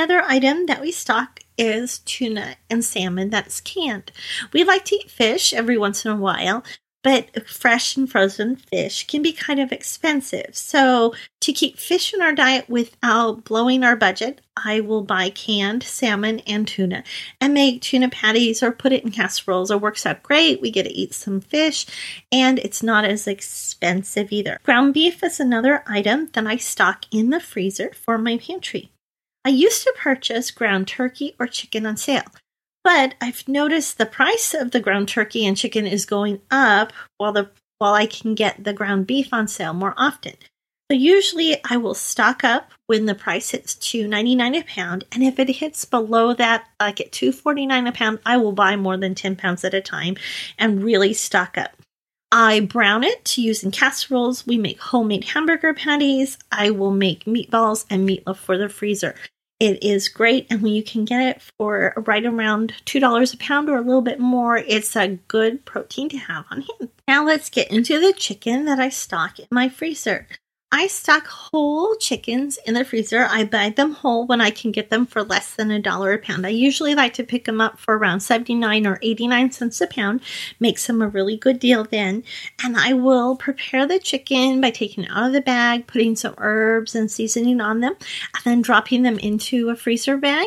Another 0.00 0.22
item 0.26 0.64
that 0.64 0.80
we 0.80 0.92
stock 0.92 1.40
is 1.58 1.98
tuna 1.98 2.56
and 2.70 2.82
salmon 2.82 3.28
that's 3.28 3.60
canned. 3.60 4.10
We 4.50 4.64
like 4.64 4.86
to 4.86 4.94
eat 4.94 5.10
fish 5.10 5.52
every 5.52 5.76
once 5.76 6.06
in 6.06 6.10
a 6.10 6.16
while, 6.16 6.64
but 7.02 7.46
fresh 7.46 7.98
and 7.98 8.10
frozen 8.10 8.56
fish 8.56 9.06
can 9.06 9.20
be 9.20 9.32
kind 9.34 9.60
of 9.60 9.72
expensive. 9.72 10.56
So, 10.56 11.12
to 11.42 11.52
keep 11.52 11.78
fish 11.78 12.14
in 12.14 12.22
our 12.22 12.32
diet 12.32 12.66
without 12.70 13.44
blowing 13.44 13.84
our 13.84 13.94
budget, 13.94 14.40
I 14.56 14.80
will 14.80 15.02
buy 15.02 15.28
canned 15.28 15.82
salmon 15.82 16.40
and 16.46 16.66
tuna 16.66 17.04
and 17.38 17.52
make 17.52 17.82
tuna 17.82 18.08
patties 18.08 18.62
or 18.62 18.72
put 18.72 18.92
it 18.92 19.04
in 19.04 19.10
casseroles. 19.10 19.70
It 19.70 19.82
works 19.82 20.06
out 20.06 20.22
great. 20.22 20.62
We 20.62 20.70
get 20.70 20.84
to 20.84 20.92
eat 20.94 21.12
some 21.12 21.42
fish 21.42 21.84
and 22.32 22.58
it's 22.58 22.82
not 22.82 23.04
as 23.04 23.26
expensive 23.26 24.32
either. 24.32 24.60
Ground 24.62 24.94
beef 24.94 25.22
is 25.22 25.40
another 25.40 25.84
item 25.86 26.30
that 26.32 26.46
I 26.46 26.56
stock 26.56 27.04
in 27.10 27.28
the 27.28 27.38
freezer 27.38 27.92
for 27.92 28.16
my 28.16 28.38
pantry. 28.38 28.90
I 29.44 29.50
used 29.50 29.82
to 29.84 29.94
purchase 29.96 30.50
ground 30.50 30.88
turkey 30.88 31.34
or 31.38 31.46
chicken 31.46 31.86
on 31.86 31.96
sale. 31.96 32.24
But 32.82 33.14
I've 33.20 33.46
noticed 33.46 33.98
the 33.98 34.06
price 34.06 34.54
of 34.54 34.70
the 34.70 34.80
ground 34.80 35.08
turkey 35.08 35.46
and 35.46 35.56
chicken 35.56 35.86
is 35.86 36.06
going 36.06 36.40
up 36.50 36.92
while 37.18 37.32
the 37.32 37.50
while 37.78 37.94
I 37.94 38.06
can 38.06 38.34
get 38.34 38.64
the 38.64 38.72
ground 38.72 39.06
beef 39.06 39.32
on 39.32 39.48
sale 39.48 39.72
more 39.72 39.94
often. 39.96 40.34
So 40.90 40.96
usually 40.96 41.56
I 41.64 41.76
will 41.76 41.94
stock 41.94 42.42
up 42.42 42.72
when 42.86 43.06
the 43.06 43.14
price 43.14 43.50
hits 43.50 43.74
two 43.74 44.08
ninety 44.08 44.34
nine 44.34 44.54
a 44.54 44.62
pound, 44.62 45.04
and 45.12 45.22
if 45.22 45.38
it 45.38 45.48
hits 45.48 45.84
below 45.84 46.34
that, 46.34 46.66
like 46.80 47.00
at 47.00 47.12
two 47.12 47.32
forty 47.32 47.64
nine 47.64 47.86
a 47.86 47.92
pound, 47.92 48.18
I 48.26 48.38
will 48.38 48.52
buy 48.52 48.76
more 48.76 48.96
than 48.96 49.14
ten 49.14 49.36
pounds 49.36 49.64
at 49.64 49.74
a 49.74 49.80
time 49.80 50.16
and 50.58 50.82
really 50.82 51.12
stock 51.12 51.56
up. 51.56 51.79
I 52.32 52.60
brown 52.60 53.02
it 53.02 53.24
to 53.26 53.42
use 53.42 53.64
in 53.64 53.72
casseroles. 53.72 54.46
We 54.46 54.56
make 54.56 54.80
homemade 54.80 55.24
hamburger 55.24 55.74
patties. 55.74 56.38
I 56.52 56.70
will 56.70 56.92
make 56.92 57.24
meatballs 57.24 57.84
and 57.90 58.08
meatloaf 58.08 58.36
for 58.36 58.56
the 58.56 58.68
freezer. 58.68 59.16
It 59.58 59.82
is 59.84 60.08
great, 60.08 60.46
and 60.48 60.62
when 60.62 60.72
you 60.72 60.82
can 60.82 61.04
get 61.04 61.36
it 61.36 61.42
for 61.58 61.92
right 62.06 62.24
around 62.24 62.72
$2 62.86 63.34
a 63.34 63.36
pound 63.36 63.68
or 63.68 63.76
a 63.76 63.82
little 63.82 64.00
bit 64.00 64.18
more, 64.18 64.56
it's 64.56 64.96
a 64.96 65.18
good 65.28 65.66
protein 65.66 66.08
to 66.10 66.16
have 66.16 66.46
on 66.50 66.62
hand. 66.62 66.90
Now 67.06 67.26
let's 67.26 67.50
get 67.50 67.70
into 67.70 68.00
the 68.00 68.14
chicken 68.14 68.64
that 68.64 68.78
I 68.78 68.88
stock 68.88 69.38
in 69.38 69.46
my 69.50 69.68
freezer. 69.68 70.26
I 70.72 70.86
stock 70.86 71.26
whole 71.26 71.96
chickens 71.96 72.56
in 72.64 72.74
the 72.74 72.84
freezer. 72.84 73.26
I 73.28 73.42
buy 73.42 73.70
them 73.70 73.92
whole 73.92 74.24
when 74.26 74.40
I 74.40 74.50
can 74.50 74.70
get 74.70 74.88
them 74.88 75.04
for 75.04 75.24
less 75.24 75.54
than 75.54 75.72
a 75.72 75.80
dollar 75.80 76.12
a 76.12 76.18
pound. 76.18 76.46
I 76.46 76.50
usually 76.50 76.94
like 76.94 77.14
to 77.14 77.24
pick 77.24 77.44
them 77.44 77.60
up 77.60 77.80
for 77.80 77.98
around 77.98 78.20
79 78.20 78.86
or 78.86 79.00
89 79.02 79.50
cents 79.50 79.80
a 79.80 79.88
pound. 79.88 80.20
Makes 80.60 80.86
them 80.86 81.02
a 81.02 81.08
really 81.08 81.36
good 81.36 81.58
deal 81.58 81.82
then. 81.82 82.22
And 82.62 82.76
I 82.76 82.92
will 82.92 83.34
prepare 83.34 83.84
the 83.84 83.98
chicken 83.98 84.60
by 84.60 84.70
taking 84.70 85.04
it 85.04 85.10
out 85.10 85.26
of 85.26 85.32
the 85.32 85.40
bag, 85.40 85.88
putting 85.88 86.14
some 86.14 86.36
herbs 86.38 86.94
and 86.94 87.10
seasoning 87.10 87.60
on 87.60 87.80
them, 87.80 87.96
and 88.34 88.44
then 88.44 88.62
dropping 88.62 89.02
them 89.02 89.18
into 89.18 89.70
a 89.70 89.76
freezer 89.76 90.16
bag. 90.16 90.46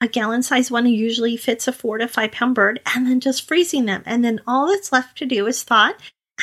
A 0.00 0.06
gallon 0.06 0.44
size 0.44 0.70
one 0.70 0.86
usually 0.86 1.36
fits 1.36 1.66
a 1.66 1.72
four 1.72 1.98
to 1.98 2.06
five 2.06 2.30
pound 2.30 2.54
bird, 2.54 2.80
and 2.94 3.08
then 3.08 3.18
just 3.18 3.48
freezing 3.48 3.86
them. 3.86 4.04
And 4.06 4.24
then 4.24 4.40
all 4.46 4.68
that's 4.68 4.92
left 4.92 5.18
to 5.18 5.26
do 5.26 5.48
is 5.48 5.64
thaw 5.64 5.94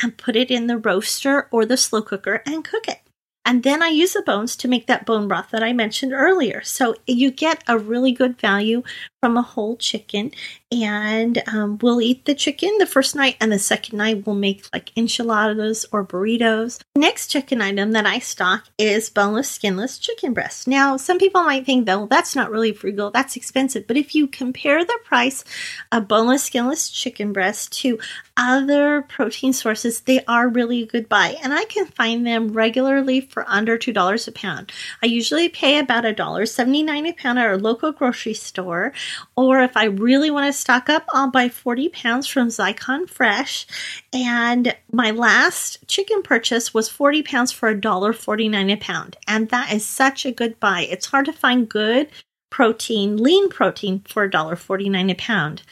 and 0.02 0.16
put 0.16 0.36
it 0.36 0.50
in 0.50 0.66
the 0.66 0.78
roaster 0.78 1.48
or 1.50 1.64
the 1.64 1.76
slow 1.76 2.02
cooker 2.02 2.42
and 2.46 2.64
cook 2.64 2.88
it. 2.88 3.01
And 3.44 3.64
then 3.64 3.82
I 3.82 3.88
use 3.88 4.12
the 4.12 4.22
bones 4.22 4.54
to 4.56 4.68
make 4.68 4.86
that 4.86 5.04
bone 5.04 5.26
broth 5.26 5.50
that 5.50 5.62
I 5.64 5.72
mentioned 5.72 6.12
earlier. 6.12 6.62
So 6.62 6.94
you 7.06 7.30
get 7.30 7.64
a 7.66 7.76
really 7.78 8.12
good 8.12 8.38
value 8.40 8.82
from 9.20 9.36
a 9.36 9.42
whole 9.42 9.76
chicken. 9.76 10.30
And 10.72 11.42
um, 11.48 11.78
we'll 11.82 12.00
eat 12.00 12.24
the 12.24 12.34
chicken 12.34 12.70
the 12.78 12.86
first 12.86 13.14
night, 13.14 13.36
and 13.42 13.52
the 13.52 13.58
second 13.58 13.98
night 13.98 14.26
we'll 14.26 14.34
make 14.34 14.64
like 14.72 14.90
enchiladas 14.96 15.84
or 15.92 16.02
burritos. 16.02 16.80
Next 16.96 17.28
chicken 17.28 17.60
item 17.60 17.92
that 17.92 18.06
I 18.06 18.20
stock 18.20 18.64
is 18.78 19.10
boneless, 19.10 19.50
skinless 19.50 19.98
chicken 19.98 20.32
breast. 20.32 20.66
Now, 20.66 20.96
some 20.96 21.18
people 21.18 21.44
might 21.44 21.66
think, 21.66 21.84
though, 21.84 22.06
that's 22.06 22.34
not 22.34 22.50
really 22.50 22.72
frugal, 22.72 23.10
that's 23.10 23.36
expensive. 23.36 23.86
But 23.86 23.98
if 23.98 24.14
you 24.14 24.26
compare 24.26 24.82
the 24.82 24.98
price 25.04 25.44
of 25.90 26.08
boneless, 26.08 26.44
skinless 26.44 26.88
chicken 26.88 27.34
breast 27.34 27.72
to 27.80 27.98
other 28.38 29.02
protein 29.02 29.52
sources, 29.52 30.00
they 30.00 30.24
are 30.24 30.48
really 30.48 30.84
a 30.84 30.86
good 30.86 31.08
buy. 31.08 31.36
And 31.42 31.52
I 31.52 31.64
can 31.66 31.86
find 31.86 32.26
them 32.26 32.52
regularly 32.54 33.20
for 33.20 33.44
under 33.46 33.76
$2 33.76 34.28
a 34.28 34.32
pound. 34.32 34.72
I 35.02 35.06
usually 35.06 35.50
pay 35.50 35.78
about 35.78 36.04
$1.79 36.04 37.08
a 37.08 37.12
pound 37.12 37.38
at 37.38 37.46
our 37.46 37.58
local 37.58 37.92
grocery 37.92 38.34
store. 38.34 38.92
Or 39.36 39.60
if 39.60 39.76
I 39.76 39.84
really 39.84 40.30
want 40.30 40.46
to 40.46 40.61
stock 40.62 40.88
up, 40.88 41.04
I'll 41.12 41.30
buy 41.30 41.48
40 41.48 41.90
pounds 41.90 42.26
from 42.26 42.48
Zaycon 42.48 43.08
Fresh. 43.08 43.66
And 44.12 44.74
my 44.90 45.10
last 45.10 45.86
chicken 45.86 46.22
purchase 46.22 46.72
was 46.72 46.88
40 46.88 47.22
pounds 47.22 47.52
for 47.52 47.74
$1.49 47.74 48.72
a 48.72 48.76
pound. 48.76 49.16
And 49.28 49.50
that 49.50 49.72
is 49.72 49.84
such 49.84 50.24
a 50.24 50.32
good 50.32 50.58
buy. 50.58 50.86
It's 50.88 51.06
hard 51.06 51.26
to 51.26 51.32
find 51.32 51.68
good 51.68 52.08
protein, 52.50 53.16
lean 53.16 53.50
protein 53.50 54.02
for 54.08 54.28
$1.49 54.28 55.10
a 55.10 55.14
pound. 55.14 55.62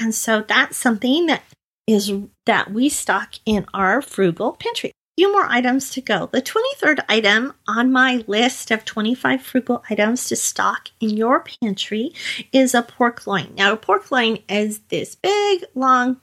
And 0.00 0.14
so 0.14 0.42
that's 0.42 0.76
something 0.76 1.26
that 1.26 1.42
is 1.86 2.12
that 2.46 2.70
we 2.70 2.88
stock 2.88 3.34
in 3.46 3.64
our 3.72 4.02
frugal 4.02 4.52
pantry 4.52 4.92
few 5.18 5.32
more 5.32 5.46
items 5.46 5.90
to 5.90 6.00
go. 6.00 6.28
The 6.30 6.40
23rd 6.40 7.00
item 7.08 7.52
on 7.66 7.90
my 7.90 8.22
list 8.28 8.70
of 8.70 8.84
25 8.84 9.42
frugal 9.42 9.82
items 9.90 10.28
to 10.28 10.36
stock 10.36 10.90
in 11.00 11.10
your 11.10 11.42
pantry 11.42 12.12
is 12.52 12.72
a 12.72 12.82
pork 12.82 13.26
loin. 13.26 13.52
Now, 13.56 13.72
a 13.72 13.76
pork 13.76 14.12
loin 14.12 14.38
is 14.48 14.78
this 14.90 15.16
big, 15.16 15.64
long 15.74 16.20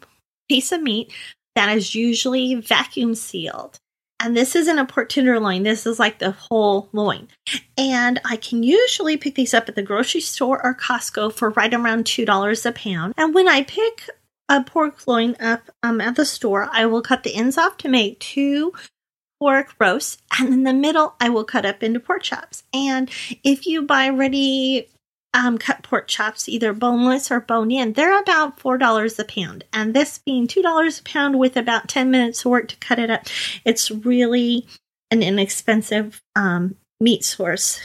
piece 0.48 0.72
of 0.72 0.82
meat 0.82 1.12
that 1.58 1.76
is 1.76 1.94
usually 1.94 2.56
vacuum 2.56 3.16
sealed. 3.16 3.80
And 4.22 4.38
this 4.38 4.56
isn't 4.56 4.80
a 4.80 4.86
pork 4.86 5.10
tenderloin. 5.10 5.64
This 5.64 5.86
is 5.86 6.00
like 6.00 6.20
the 6.20 6.32
whole 6.32 6.88
loin. 6.94 7.28
And 7.78 8.22
I 8.24 8.38
can 8.38 8.64
usually 8.64 9.18
pick 9.18 9.36
these 9.36 9.54
up 9.54 9.68
at 9.68 9.76
the 9.76 9.84
grocery 9.84 10.22
store 10.22 10.66
or 10.66 10.74
Costco 10.74 11.34
for 11.34 11.50
right 11.50 11.74
around 11.74 12.06
$2 12.06 12.66
a 12.66 12.72
pound. 12.72 13.14
And 13.18 13.36
when 13.36 13.50
I 13.50 13.64
pick 13.64 14.10
a 14.50 14.64
pork 14.64 15.08
loin 15.08 15.36
up 15.40 15.70
um, 15.84 16.02
at 16.02 16.16
the 16.16 16.26
store, 16.26 16.70
I 16.72 16.86
will 16.86 17.02
cut 17.02 17.24
the 17.24 17.36
ends 17.36 17.58
off 17.58 17.78
to 17.78 17.90
make 17.90 18.20
two 18.20 18.74
pork 19.40 19.76
roasts, 19.80 20.18
and 20.40 20.54
in 20.54 20.64
the 20.64 20.74
middle, 20.74 21.16
I 21.20 21.30
will 21.30 21.44
cut 21.44 21.66
up 21.66 21.84
into 21.84 22.00
pork 22.00 22.24
chops. 22.24 22.64
And 22.74 23.10
if 23.44 23.66
you 23.66 23.84
buy 23.84 24.10
ready 24.10 24.88
um, 25.34 25.58
cut 25.58 25.84
pork 25.84 26.08
chops, 26.08 26.48
either 26.48 26.72
boneless 26.74 27.30
or 27.30 27.42
bone 27.42 27.70
in, 27.70 27.94
they're 27.94 28.20
about 28.20 28.58
$4 28.58 29.20
a 29.20 29.24
pound. 29.26 29.66
And 29.74 29.94
this 29.94 30.20
being 30.20 30.48
$2 30.48 31.00
a 31.00 31.04
pound 31.04 31.38
with 31.38 31.58
about 31.58 31.90
10 31.90 32.10
minutes 32.10 32.46
of 32.46 32.52
work 32.52 32.70
to 32.70 32.78
cut 32.78 33.00
it 33.00 33.10
up, 33.10 33.24
it's 33.66 33.92
really 33.92 34.66
an 35.12 35.22
inexpensive 35.22 36.22
um, 36.36 36.76
meat 37.02 37.26
source 37.26 37.82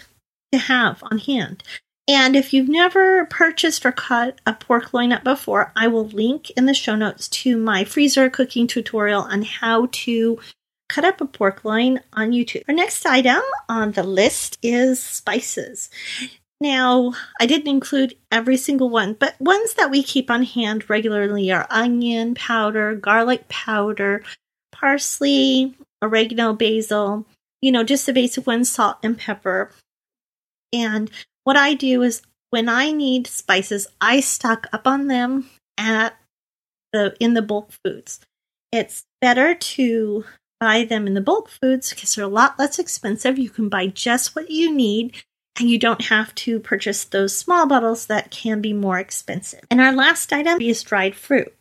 to 0.52 0.58
have 0.58 1.02
on 1.10 1.18
hand. 1.18 1.64
And 2.10 2.34
if 2.34 2.52
you've 2.52 2.68
never 2.68 3.26
purchased 3.26 3.86
or 3.86 3.92
cut 3.92 4.40
a 4.44 4.52
pork 4.52 4.92
loin 4.92 5.12
up 5.12 5.22
before, 5.22 5.72
I 5.76 5.86
will 5.86 6.08
link 6.08 6.50
in 6.50 6.66
the 6.66 6.74
show 6.74 6.96
notes 6.96 7.28
to 7.28 7.56
my 7.56 7.84
freezer 7.84 8.28
cooking 8.28 8.66
tutorial 8.66 9.22
on 9.22 9.42
how 9.42 9.86
to 9.92 10.40
cut 10.88 11.04
up 11.04 11.20
a 11.20 11.24
pork 11.24 11.64
loin 11.64 12.00
on 12.12 12.32
YouTube. 12.32 12.64
Our 12.66 12.74
next 12.74 13.06
item 13.06 13.40
on 13.68 13.92
the 13.92 14.02
list 14.02 14.58
is 14.60 15.00
spices. 15.00 15.88
Now, 16.60 17.14
I 17.40 17.46
didn't 17.46 17.68
include 17.68 18.16
every 18.32 18.56
single 18.56 18.90
one, 18.90 19.12
but 19.12 19.40
ones 19.40 19.74
that 19.74 19.92
we 19.92 20.02
keep 20.02 20.32
on 20.32 20.42
hand 20.42 20.90
regularly 20.90 21.52
are 21.52 21.68
onion 21.70 22.34
powder, 22.34 22.96
garlic 22.96 23.46
powder, 23.48 24.24
parsley, 24.72 25.76
oregano, 26.02 26.54
basil, 26.54 27.24
you 27.62 27.70
know, 27.70 27.84
just 27.84 28.04
the 28.04 28.12
basic 28.12 28.48
ones, 28.48 28.68
salt 28.68 28.96
and 29.04 29.16
pepper. 29.16 29.70
And 30.72 31.08
what 31.44 31.56
I 31.56 31.74
do 31.74 32.02
is 32.02 32.22
when 32.50 32.68
I 32.68 32.90
need 32.90 33.26
spices, 33.26 33.86
I 34.00 34.20
stock 34.20 34.66
up 34.72 34.86
on 34.86 35.06
them 35.06 35.48
at 35.78 36.16
the 36.92 37.14
in 37.20 37.34
the 37.34 37.42
bulk 37.42 37.70
foods. 37.84 38.20
It's 38.72 39.04
better 39.20 39.54
to 39.54 40.24
buy 40.58 40.84
them 40.84 41.06
in 41.06 41.14
the 41.14 41.20
bulk 41.20 41.48
foods 41.48 41.90
because 41.90 42.14
they're 42.14 42.24
a 42.24 42.28
lot 42.28 42.58
less 42.58 42.78
expensive. 42.78 43.38
You 43.38 43.50
can 43.50 43.68
buy 43.68 43.86
just 43.86 44.36
what 44.36 44.50
you 44.50 44.72
need 44.72 45.22
and 45.58 45.68
you 45.68 45.78
don't 45.78 46.06
have 46.06 46.34
to 46.36 46.60
purchase 46.60 47.04
those 47.04 47.36
small 47.36 47.66
bottles 47.66 48.06
that 48.06 48.30
can 48.30 48.60
be 48.60 48.72
more 48.72 48.98
expensive. 48.98 49.60
And 49.70 49.80
our 49.80 49.92
last 49.92 50.32
item 50.32 50.60
is 50.60 50.82
dried 50.82 51.14
fruit. 51.14 51.54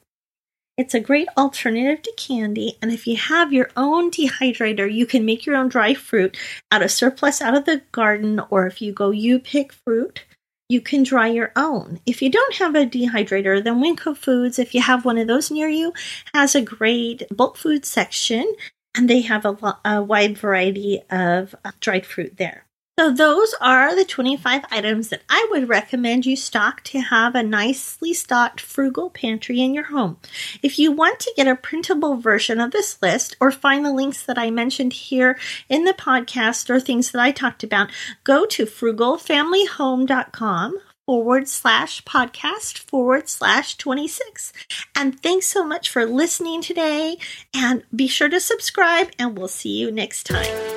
It's 0.79 0.93
a 0.93 1.01
great 1.01 1.27
alternative 1.37 2.03
to 2.03 2.13
candy, 2.15 2.77
and 2.81 2.89
if 2.89 3.05
you 3.05 3.17
have 3.17 3.51
your 3.51 3.69
own 3.75 4.09
dehydrator, 4.11 4.89
you 4.89 5.05
can 5.05 5.25
make 5.25 5.45
your 5.45 5.57
own 5.57 5.67
dry 5.67 5.93
fruit 5.93 6.37
out 6.71 6.81
of 6.81 6.89
surplus 6.89 7.41
out 7.41 7.53
of 7.53 7.65
the 7.65 7.81
garden, 7.91 8.39
or 8.49 8.65
if 8.65 8.81
you 8.81 8.93
go 8.93 9.11
you 9.11 9.39
pick 9.39 9.73
fruit, 9.73 10.23
you 10.69 10.79
can 10.79 11.03
dry 11.03 11.27
your 11.27 11.51
own. 11.57 11.99
If 12.05 12.21
you 12.21 12.31
don't 12.31 12.55
have 12.55 12.75
a 12.75 12.85
dehydrator, 12.85 13.61
then 13.61 13.83
Winco 13.83 14.15
Foods, 14.15 14.57
if 14.57 14.73
you 14.73 14.81
have 14.81 15.03
one 15.03 15.17
of 15.17 15.27
those 15.27 15.51
near 15.51 15.67
you, 15.67 15.91
has 16.33 16.55
a 16.55 16.61
great 16.61 17.23
bulk 17.29 17.57
food 17.57 17.83
section, 17.85 18.49
and 18.95 19.09
they 19.09 19.19
have 19.19 19.43
a, 19.43 19.77
a 19.83 20.01
wide 20.01 20.37
variety 20.37 21.01
of 21.11 21.55
uh, 21.65 21.71
dried 21.81 22.05
fruit 22.05 22.37
there. 22.37 22.63
So, 22.99 23.09
those 23.09 23.55
are 23.61 23.95
the 23.95 24.03
25 24.03 24.65
items 24.71 25.07
that 25.07 25.21
I 25.29 25.47
would 25.51 25.69
recommend 25.69 26.25
you 26.25 26.35
stock 26.35 26.83
to 26.83 26.99
have 26.99 27.33
a 27.33 27.41
nicely 27.41 28.13
stocked 28.13 28.59
frugal 28.59 29.09
pantry 29.09 29.61
in 29.61 29.73
your 29.73 29.85
home. 29.85 30.17
If 30.61 30.77
you 30.77 30.91
want 30.91 31.21
to 31.21 31.31
get 31.37 31.47
a 31.47 31.55
printable 31.55 32.17
version 32.17 32.59
of 32.59 32.71
this 32.71 33.01
list 33.01 33.37
or 33.39 33.51
find 33.51 33.85
the 33.85 33.93
links 33.93 34.25
that 34.25 34.37
I 34.37 34.51
mentioned 34.51 34.91
here 34.91 35.39
in 35.69 35.85
the 35.85 35.93
podcast 35.93 36.69
or 36.69 36.81
things 36.81 37.11
that 37.11 37.21
I 37.21 37.31
talked 37.31 37.63
about, 37.63 37.89
go 38.25 38.45
to 38.47 38.65
frugalfamilyhome.com 38.65 40.79
forward 41.05 41.47
slash 41.47 42.03
podcast 42.03 42.79
forward 42.79 43.29
slash 43.29 43.77
26. 43.77 44.51
And 44.93 45.17
thanks 45.21 45.45
so 45.45 45.65
much 45.65 45.89
for 45.89 46.05
listening 46.05 46.61
today. 46.61 47.17
And 47.53 47.83
be 47.95 48.07
sure 48.07 48.27
to 48.27 48.41
subscribe, 48.41 49.11
and 49.17 49.37
we'll 49.37 49.47
see 49.47 49.77
you 49.77 49.89
next 49.89 50.25
time. 50.25 50.68